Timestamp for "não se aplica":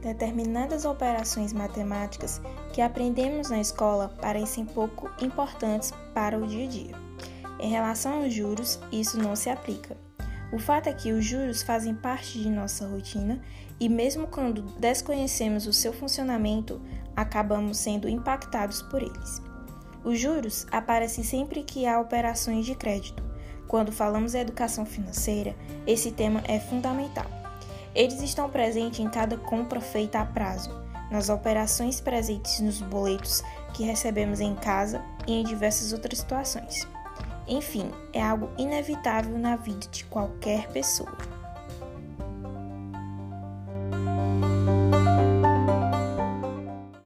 9.18-9.96